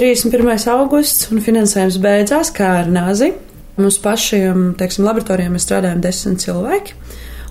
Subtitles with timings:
[0.00, 0.56] 31.
[0.72, 3.34] augusts un finansējums beidzās kā ar nāzi.
[3.76, 6.96] Mums pašiem, teiksim, laboratorijām mēs strādājam desmit cilvēki,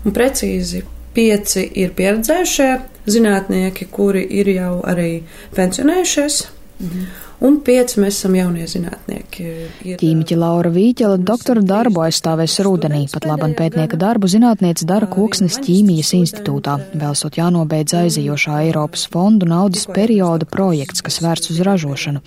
[0.01, 0.81] un precīzi
[1.13, 2.69] pieci ir pieredzējušie
[3.09, 5.11] zinātnieki, kuri ir jau arī
[5.57, 6.43] pensionējušies.
[6.81, 9.45] Mhm un pieci mēs esam jaunie zinātnieki.
[9.87, 9.97] Ir...
[9.99, 16.11] Ķīmiķa Laura Vīķela doktora darbu aizstāvēs rudenī, pat laban pētnieka darbu zinātniece dara Koksnes ķīmijas
[16.17, 22.23] institūtā, vēlsot jānobeidz aizījošā Eiropas fondu naudas perioda projekts, kas vērts uz ražošanu.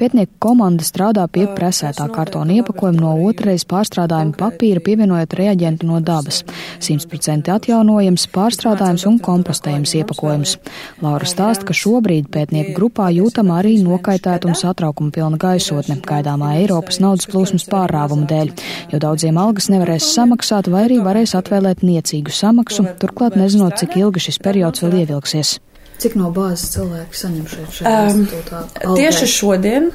[0.00, 6.42] Pētnieku komanda strādā pie presētā kartona iepakojuma no otrais pārstrādājuma papīra, pievienojot reaģentu no dabas.
[6.82, 10.56] 100% atjaunojams, pārstrādājums un kompostējums iepakojums.
[11.04, 17.00] Laura stāsta, ka šobrīd pētnieku grupā jūtama arī nokaitēta un satraukuma pilna gaisotne gaidāmā Eiropas
[17.02, 18.52] naudas plūsmas pārrāvuma dēļ,
[18.92, 24.26] jo daudziem algas nevarēs samaksāt vai arī varēs atvēlēt niecīgu samaksu, turklāt nezinot, cik ilgi
[24.28, 25.56] šis periods vēl ievilksies.
[26.00, 28.64] Cik no bāzes cilvēki saņem šeit šajā um, institūtā?
[28.84, 29.90] Tieši šodien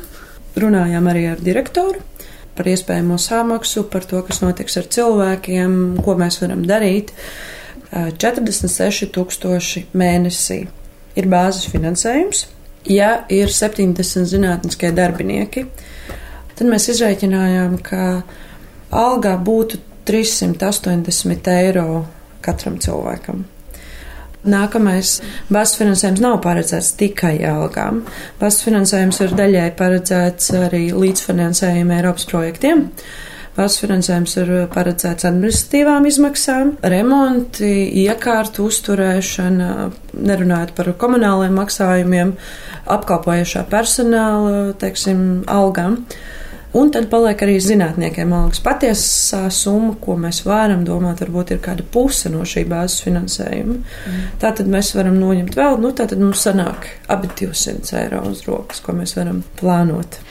[0.59, 2.01] runājām arī ar direktoru
[2.57, 7.13] par iespējamo samaksu, par to, kas notiks ar cilvēkiem, ko mēs varam darīt.
[7.91, 10.61] 46 tūkstoši mēnesī
[11.19, 12.45] ir bāzes finansējums
[12.89, 15.65] ja ir 70 zinātniskie darbinieki,
[16.55, 18.21] tad mēs izreikinājām, ka
[18.91, 19.79] algā būtu
[20.09, 22.05] 380 eiro
[22.41, 23.45] katram cilvēkam.
[24.41, 25.19] Nākamais
[25.53, 28.01] bāzes finansējums nav paredzēts tikai algām.
[28.39, 32.87] Bāzes finansējums ir daļai paredzēts arī līdzfinansējuma Eiropas projektiem.
[32.87, 37.71] Uh, Valsts finansējums ir paredzēts administratīvām izmaksām, remonti,
[38.05, 39.71] iekārtu uzturēšana,
[40.15, 42.35] nerunājot par komunāliem maksājumiem,
[42.95, 46.05] apkalpojošā personāla, teiksim, algām.
[46.71, 48.61] Un tad paliek arī zinātniekiem algas.
[48.63, 53.75] Patiesā summa, ko mēs varam domāt, varbūt ir kāda puse no šī bāzes finansējuma.
[53.75, 54.21] Mm.
[54.39, 58.95] Tātad mēs varam noņemt vēl, nu tātad mums sanāk abi 200 eiro uz rokas, ko
[58.95, 60.21] mēs varam plānot.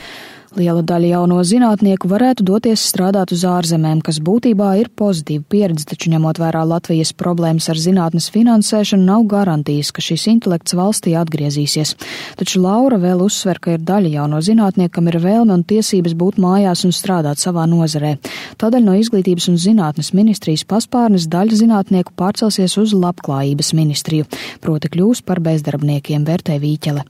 [0.51, 6.09] Liela daļa jauno zinātnieku varētu doties strādāt uz ārzemēm, kas būtībā ir pozitīva pieredze, taču
[6.11, 11.93] ņemot vērā Latvijas problēmas ar zinātnes finansēšanu, nav garantijas, ka šis intelekts valstī atgriezīsies.
[12.41, 16.43] Taču Laura vēl uzsver, ka ir daļa jauno zinātnieku, kam ir vēlme un tiesības būt
[16.43, 18.17] mājās un strādāt savā nozarē.
[18.59, 24.27] Tādēļ no izglītības un zinātnes ministrijas paspārnes daļa zinātnieku pārcelsies uz labklājības ministriju,
[24.59, 27.07] proti kļūs par bezdarbniekiem, vērtē Vīķele.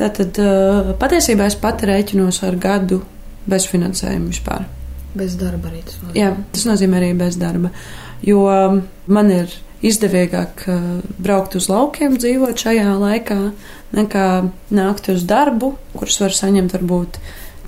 [0.00, 0.38] Tātad
[1.00, 3.02] patiesībā es pat rēķinos ar gadu
[3.50, 4.68] bez finansējuma vispār.
[5.16, 6.14] Bez darba arī tas nozīmē.
[6.16, 7.72] Jā, tas nozīmē arī bez darba.
[8.24, 8.44] Jo
[9.10, 9.52] man ir
[9.84, 10.66] izdevīgāk
[11.20, 13.38] braukt uz laukiem, dzīvot šajā laikā,
[13.96, 14.26] nekā
[14.76, 17.18] nākt uz darbu, kurus var saņemt varbūt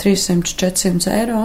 [0.02, 1.42] 300-400 eiro.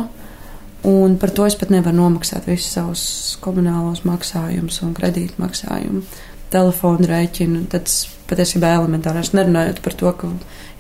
[0.87, 3.05] Un par to es pat nevaru nomaksāt visus savus
[3.43, 6.19] komunālos maksājumus un kredītu maksājumus,
[6.53, 7.63] telefonu rēķinu.
[7.71, 7.91] Tad
[8.27, 10.29] patiesībā elementāri nerunājot par to, ka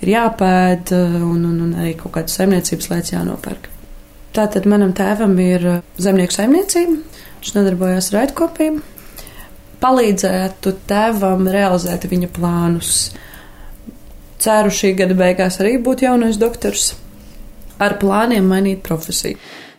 [0.03, 3.71] ir jāpēd un, un, un arī kaut kādas saimniecības lietas jānopērk.
[4.37, 6.99] Tātad manam tēvam ir eh, zemnieku saimniecība,
[7.39, 8.83] viņš nodarbojās ar raidkopību.
[9.81, 12.91] Palīdzētu tēvam realizēt viņa plānus.
[14.41, 16.91] Ceru šī gada beigās arī būt jaunais doktors
[17.81, 19.37] ar plāniem mainīt profesiju.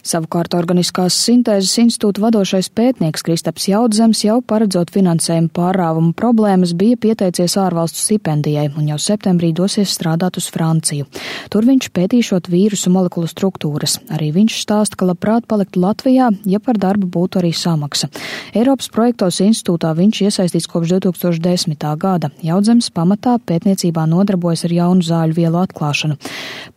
[0.09, 7.59] Savukārt Organiskās sintēzes institūta vadošais pētnieks Kristaps Jaudzems jau paredzot finansējumu pārāvumu problēmas bija pieteicies
[7.61, 11.05] ārvalstu stipendijai un jau septembrī dosies strādāt uz Franciju.
[11.53, 13.99] Tur viņš pētīšot vīrusu molekulu struktūras.
[14.09, 18.09] Arī viņš stāsta, ka labprāt paliktu Latvijā, ja par darbu būtu arī samaksa.
[18.57, 21.85] Eiropas projektos institūtā viņš iesaistīts kopš 2010.
[22.01, 22.33] gada.
[22.41, 26.17] Jaudzems pamatā pētniecībā nodarbojas ar jaunu zāļu vielu atklāšanu.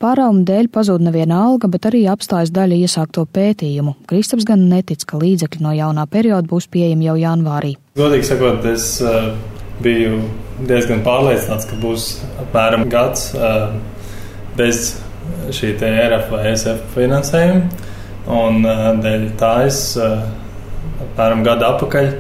[0.04, 3.96] Pārāvumu dēļ pazūd neviena alga, bet arī apstājas daļa iesākto veikto pētījumu.
[4.08, 7.78] Kristaps gan netic, ka līdzekļi no jaunā perioda būs pieejami jau janvārī.
[7.96, 9.36] Godīgi sakot, es uh,
[9.82, 10.22] biju
[10.68, 13.76] diezgan pārliecināts, ka būs apmēram gads uh,
[14.58, 14.98] bez
[15.52, 17.88] šī RF vai SF finansējuma.
[18.28, 22.12] Un uh, dēļ tā es apmēram gadu atpakaļ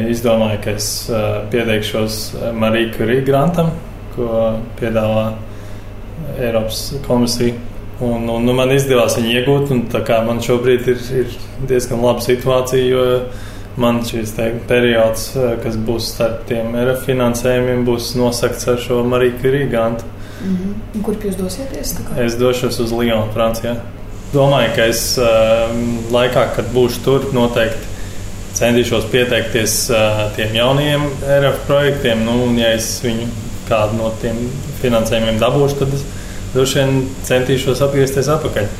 [0.00, 1.10] izdomāju, ka es
[1.52, 2.20] pieteikšos
[2.56, 3.74] Marija Kurija grantam,
[4.14, 5.34] ko piedāvā
[6.40, 7.69] Eiropas komisija.
[8.00, 9.82] Un, un, nu, man izdevās viņu iegūt, un
[10.24, 11.34] man šobrīd ir, ir
[11.68, 13.02] diezgan laba situācija, jo
[13.80, 19.02] man šis te, periods, eh, kas būs starp tiem RF finansējumiem, būs nosakts ar šo
[19.04, 20.08] Mariju Kuriju grantu.
[20.40, 21.02] Mm -hmm.
[21.04, 21.94] Kurp jūs dosieties?
[22.18, 23.76] Es došos uz Lyonu, Francijā.
[24.32, 25.26] Domāju, ka es uh,
[26.12, 27.86] laikā, kad būšu tur, noteikti
[28.54, 29.96] centīšos pieteikties uh,
[30.36, 31.02] tiem jaunajiem
[31.40, 32.24] RF projektiem.
[32.24, 33.26] Nu, un, ja es viņu
[33.68, 34.36] kādu no tiem
[34.82, 36.04] finansējumiem dabūšu, tad es
[36.54, 38.72] droši vien centīšos atgriezties atpakaļ.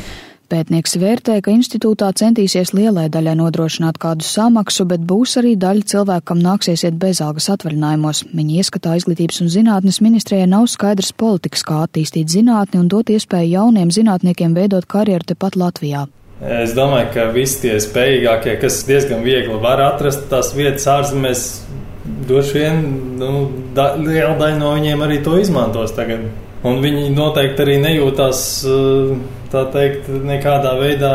[0.50, 6.26] Pētnieks vērtē, ka institūtā centīsies lielai daļai nodrošināt kādu samaksu, bet būs arī daļa cilvēku,
[6.32, 8.24] kam nāksies iet bezalgas atvaļinājumos.
[8.34, 13.52] Viņa ieskatā izglītības un zinātnes ministrijai nav skaidrs politikas, kā attīstīt zinātni un dot iespēju
[13.52, 16.08] jauniem zinātniekiem veidot karjeru tepat Latvijā.
[16.40, 21.48] Es domāju, ka visi tie spējīgākie, kas diezgan viegli var atrast tās vietas ārzemēs,
[22.26, 22.86] droši vien
[23.20, 23.32] nu,
[23.76, 26.26] da, liela daļa no viņiem arī to izmantos tagad.
[26.66, 28.40] Un viņi noteikti arī nejūtās
[29.50, 31.14] tā teikt, nekādā veidā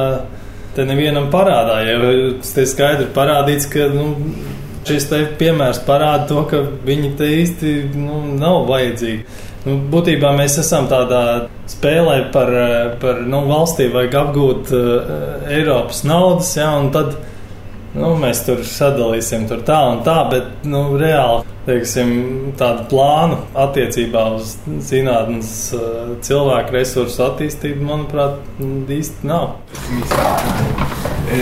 [0.76, 1.80] te nevienam parādā.
[1.86, 1.98] Ja
[2.42, 4.08] te skaidri parādīts, ka nu,
[4.88, 5.08] šis
[5.40, 9.44] piemērs parāda to, ka viņi te īsti nu, nav vajadzīgi.
[9.66, 11.22] Nu, būtībā mēs esam tādā
[11.72, 12.52] spēlē par,
[13.02, 17.16] par nu, valstī vajag apgūt uh, Eiropas naudas, ja, un tad
[17.96, 22.12] nu, mēs tur sadalīsim tur tā un tā, bet nu, reāli teiksim,
[22.60, 24.56] tādu plānu attiecībā uz
[24.86, 28.38] zinātnes uh, cilvēku resursu attīstību, manuprāt,
[28.96, 29.56] īsti nav.
[31.26, 31.40] E,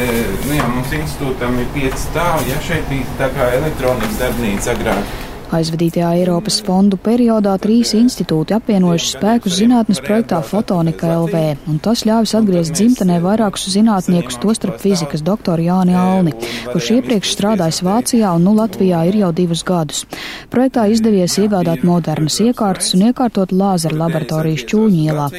[0.48, 5.23] nu jā, mums institūtam ir pieci stāvi, ja šeit bija tā kā elektronikas darbnīca agrāk.
[5.54, 12.34] Aizvadītajā Eiropas fondu periodā trīs institūti apvienojuši spēkus zinātnes projektā Fotonika LV, un tas ļāvis
[12.40, 16.34] atgriezt dzimtenē vairākus zinātniekus, tostarp fizikas doktoru Jāni Alni,
[16.72, 20.08] kurš iepriekš strādājis Vācijā un nu Latvijā ir jau divus gadus.
[20.50, 25.30] Projektā izdevies iegādāt modernas iekārtas un iekārtot lāzeru laboratorijas Čūņielā.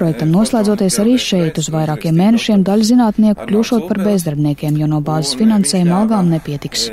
[0.00, 5.38] Projektam noslēdzoties arī šeit uz vairākiem mēnešiem daļa zinātnieku kļūšot par bezdarbniekiem, jo no bāzes
[5.38, 6.90] finansējuma algām nepietiks.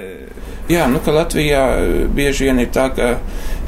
[0.67, 3.13] Jā, nu, ka Latvijā eh, bieži vien ir tā, ka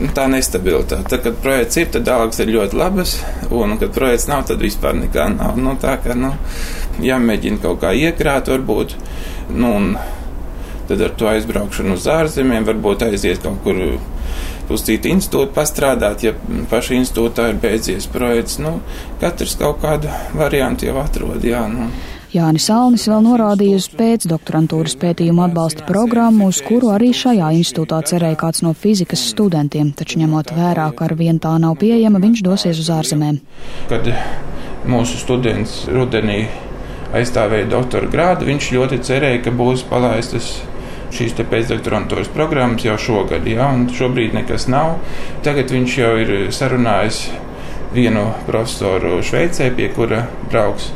[0.02, 1.06] nu, tā nestabilitāte.
[1.08, 3.14] Tad, kad projekts ir, tad algas ir ļoti labas,
[3.56, 5.56] un, kad projekts nav, tad vispār nekā nav.
[5.64, 6.34] Nu, tā kā, nu,
[7.00, 8.98] jāmēģina kaut kā iekrāt, varbūt,
[9.56, 9.72] nu,
[10.90, 13.80] tad ar to aizbraukšanu uz ārzemēm, varbūt aiziet kaut kur
[14.70, 16.36] uz citu institūtu pastrādāt, ja
[16.70, 18.60] paša institūtā ir beidzies projekts.
[18.60, 18.82] Nu,
[19.24, 21.88] katrs kaut kādu variantu jau atrod, jā, nu.
[22.30, 28.38] Jānis Alnis vēl norādīja uz pēcdoktorantūras pētījumu atbalsta programmu, uz kuru arī šajā institūtā cerēja
[28.38, 32.84] kāds no fizikas studentiem, taču ņemot vērā, ka ar vien tā nav pieejama, viņš dosies
[32.84, 33.40] uz ārzemēm.
[33.90, 34.12] Kad
[34.86, 36.44] mūsu students rudenī
[37.18, 40.60] aizstāvēja doktora grādu, viņš ļoti cerēja, ka būs palaistas
[41.10, 45.00] šīs pēcdoktorantūras programmas jau šogad, ja, un šobrīd nekas nav.
[45.42, 47.26] Tagad viņš jau ir sarunājis
[47.98, 50.92] vienu profesoru Šveicē, pie kura brauks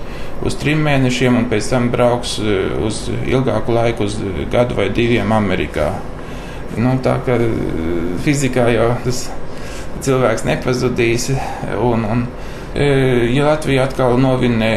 [0.45, 4.17] uz trim mēnešiem, un pēc tam brauks eh, uz ilgāku laiku, uz
[4.51, 5.91] gadu vai diviem Amerikā.
[6.77, 7.53] Nu, tā kā eh,
[8.25, 9.27] fizikā jau tas
[10.03, 11.29] cilvēks nepazudīs.
[11.79, 12.25] Un, un,
[12.75, 14.73] eh, ja Latvija atkal novinē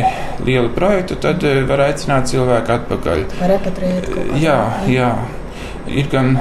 [0.47, 3.27] lielu projektu, tad var aicināt cilvēku atpakaļ.
[3.55, 4.13] Repatriēt.
[4.43, 4.61] Jā,
[4.91, 5.11] jā.
[5.87, 6.35] Ir gan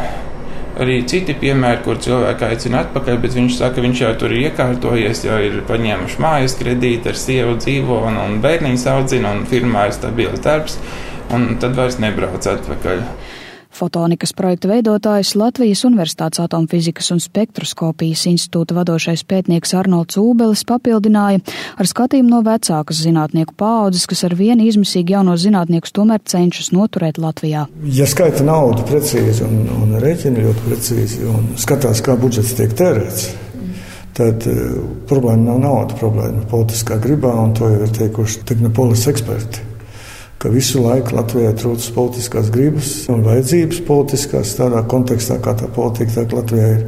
[0.81, 4.49] arī citi piemēri, kur cilvēki aicina atpakaļ, bet viņš saka, ka viņš jau tur ir
[4.49, 9.87] iekārtojies, jau ir paņēmuši mājas kredītu, ar sievu dzīvo un, un bērniņus audzina, un firmā
[9.89, 10.79] ir stabils darbs,
[11.35, 13.03] un tad vairs nebrauc atpakaļ.
[13.75, 21.41] Fotonikas projekta veidotājs Latvijas Universitātes atomfizikas un spektroskopijas institūta vadošais pētnieks Arnolds Ūbelis papildināja
[21.75, 27.19] ar skatījumu no vecākas zinātnieku paaudzes, kas ar vienu izmisīgi jaunos zinātniekus tomēr cenšas noturēt
[27.19, 27.65] Latvijā.
[27.83, 33.29] Ja skaita naudu precīzi un, un rēķina ļoti precīzi un skatās, kā budžets tiek tērēts,
[34.15, 39.09] tad uh, problēma nav nauda, problēma ir politiskā gribā, un to jau ir teikuši Tehnopolis
[39.11, 39.74] eksperti
[40.45, 46.19] ka visu laiku Latvijai trūcas politiskās gribas un vajadzības politiskās tādā kontekstā, kā tā politika
[46.19, 46.83] tagad Latvijā ir.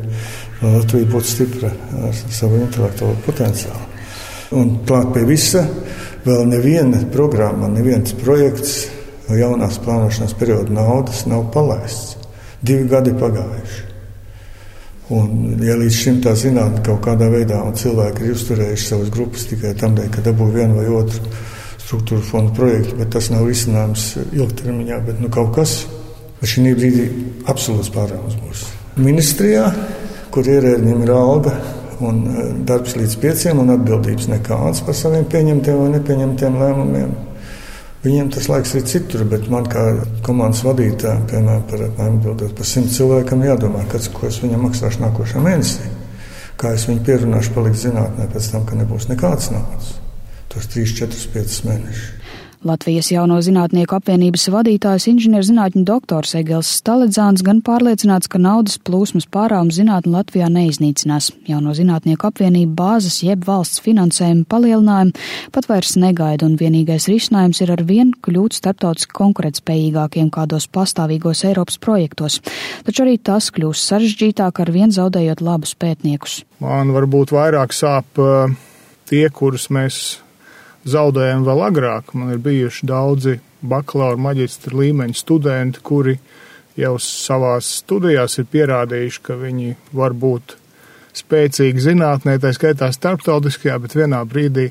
[0.62, 1.72] Latvija būtu stipra
[2.06, 3.82] ar savu intelektuālo potenciālu.
[4.62, 5.64] Un klāt pie visa,
[6.26, 8.78] vēl neviena programma, neviens projekts
[9.26, 12.14] no jaunās plānošanas perioda naudas nav palaists.
[12.62, 13.84] Divi gadi pagājuši.
[15.18, 19.74] Un, ja līdz šim tā zinātnē kaut kādā veidā cilvēki ir uzturējuši savas grupas tikai
[19.82, 21.26] tam ka dabū vienu vai otru
[21.88, 25.00] struktūra fonda projektu, bet tas nav risinājums ilgtermiņā.
[25.08, 25.80] Bet nu, kaut kas
[26.44, 27.06] šī brīdī
[27.48, 28.66] absolūts pārāvums būs.
[29.00, 29.70] Ministrijā,
[30.34, 31.54] kur ierēdņiem ir alga
[32.04, 37.14] un e, darbs līdz pieciem un atbildības nekādas par saviem pieņemtiem vai nepieņemtiem lēmumiem.
[38.04, 39.86] Viņiem tas laiks ir citur, bet man kā
[40.26, 45.42] komandas vadītājam, piemēram, par atbildot par simt cilvēkam, jādomā, kas, ko es viņam maksāšu nākošā
[45.44, 45.94] mēnesī.
[46.62, 49.96] Kā es viņu pierunāšu palikt zinātnē pēc tam, ka nebūs nekādas naudas
[50.58, 52.14] tos 3, 4, 5 mēnešus.
[52.66, 59.78] Latvijas jauno zinātnieku apvienības vadītājs inženierzinātņu doktors Egils Staledzāns gan pārliecināts, ka naudas plūsmas pārāvums
[59.78, 61.30] zinātni Latvijā neiznīcinās.
[61.48, 65.14] Jauno zinātnieku apvienība bāzes jeb valsts finansējuma palielinājumu
[65.54, 71.78] pat vairs negaida un vienīgais risinājums ir ar vien kļūt starptautiski konkurētspējīgākiem kādos pastāvīgos Eiropas
[71.78, 72.42] projektos.
[72.90, 76.42] Taču arī tas kļūs sarežģītāk ar vien zaudējot labus pētniekus.
[76.66, 78.50] Man varbūt vairāk sāp uh,
[79.06, 80.18] tie, kurus mēs
[80.92, 82.14] zaudējam vēl agrāk.
[82.18, 86.18] Man ir bijuši daudzi bakalaura maģistra līmeņa studenti, kuri
[86.78, 90.58] jau savās studijās ir pierādījuši, ka viņi var būt
[91.18, 94.70] spēcīgi zinātnē, tā skaitā starptautiskajā, bet vienā brīdī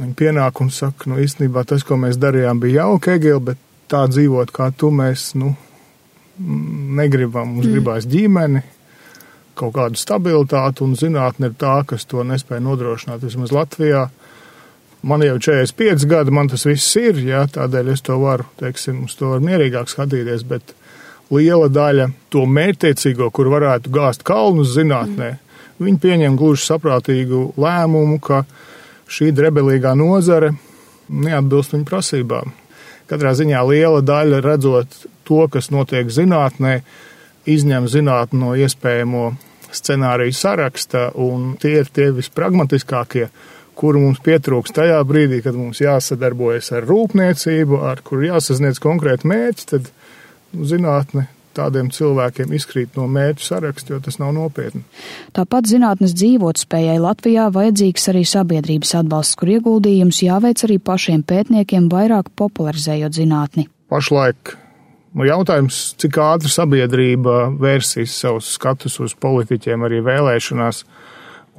[0.00, 4.04] viņi pienāk un saka, nu īstenībā tas, ko mēs darījām, bija jauka, Egil, bet tā
[4.08, 5.54] dzīvot kā tu mēs, nu,
[6.40, 7.56] negribam.
[7.56, 7.72] Mums mm.
[7.74, 8.62] gribās ģimeni,
[9.58, 13.24] kaut kādu stabilitāti, un zinātne ir tā, kas to nespēja nodrošināt.
[13.26, 14.06] Vismaz Latvijā
[15.02, 19.16] man jau 45 gadi, man tas viss ir, jā, tādēļ es to varu, teiksim, uz
[19.18, 20.74] to var mierīgāk skatīties, bet
[21.32, 25.84] liela daļa to mērķtiecīgo, kur varētu gāzt kalnus zinātnē, mm.
[25.84, 28.44] viņi pieņem gluži saprātīgu lēmumu, ka
[29.10, 30.52] šī drebelīgā nozare
[31.10, 32.52] neatbilst viņu prasībām.
[33.10, 36.80] Katrā ziņā liela daļa redzot to, kas notiek zinātnē,
[37.50, 39.30] izņem zinātni no iespējamo
[39.74, 43.28] scenāriju saraksta, un tie ir tie vispragmatiskākie,
[43.80, 49.68] kuru mums pietrūks tajā brīdī, kad mums jāsadarbojas ar rūpniecību, ar kuru jāsasniedz konkrēti mērķi,
[49.72, 49.92] tad
[50.52, 54.84] nu, zinātne tādiem cilvēkiem izkrīt no mērķu saraksta, jo tas nav nopietni.
[55.36, 62.30] Tāpat zinātnes dzīvotspējai Latvijā vajadzīgs arī sabiedrības atbalsts, kur ieguldījums jāveic arī pašiem pētniekiem vairāk
[62.38, 63.66] popularizējot zinātni.
[63.90, 64.54] Pašlaik
[65.18, 70.84] nu, jautājums, cik ātri sabiedrība vērsīs savus skatus uz politiķiem arī vēlēšanās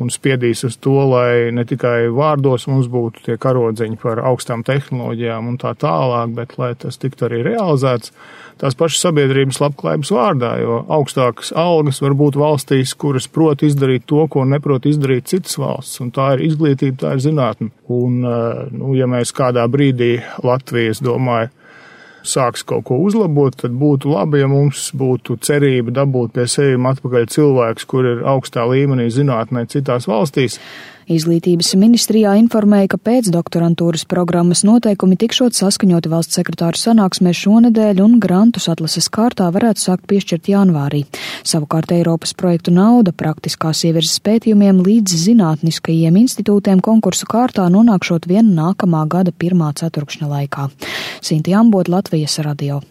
[0.02, 5.50] un spiedīs uz to, lai ne tikai vārdos mums būtu tie karodziņi par augstām tehnoloģijām
[5.52, 8.14] un tā tālāk, bet lai tas tiktu arī realizēts
[8.62, 14.26] tās pašas sabiedrības labklājības vārdā, jo augstākas algas var būt valstīs, kuras prot izdarīt to,
[14.30, 17.72] ko neprot izdarīt citas valsts, un tā ir izglītība, tā ir zinātne.
[17.92, 20.14] Un, eh, nu, ja mēs kādā brīdī
[20.46, 21.50] Latvijas domāju,
[22.24, 27.28] sāks kaut ko uzlabot, tad būtu labi, ja mums būtu cerība dabūt pie sevis atpakaļ
[27.34, 30.60] cilvēks, kur ir augstā līmenī zinātnē citās valstīs.
[31.10, 38.70] Izglītības ministrijā informēja, ka pēcdoktorantūras programmas noteikumi tikšot saskaņoti valsts sekretāru sanāksmē šonedēļ un grantus
[38.72, 41.04] atlases kārtā varētu sākt piešķirt janvārī.
[41.48, 49.08] Savukārt Eiropas projektu nauda praktiskās ievirzes pētījumiem līdz zinātniskajiem institūtiem konkursu kārtā nonākšot vien nākamā
[49.10, 50.70] gada pirmā ceturkšņa laikā.
[51.22, 52.82] Sinti Ambot, Latvijas radio.